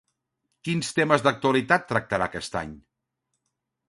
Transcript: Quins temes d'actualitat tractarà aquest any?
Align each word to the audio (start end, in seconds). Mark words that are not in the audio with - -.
Quins 0.69 0.87
temes 0.99 1.25
d'actualitat 1.27 1.85
tractarà 1.91 2.29
aquest 2.31 2.57
any? 2.63 2.73